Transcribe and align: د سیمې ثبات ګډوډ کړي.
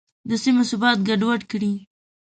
د 0.29 0.31
سیمې 0.43 0.63
ثبات 0.69 0.97
ګډوډ 1.07 1.41
کړي. 1.51 1.73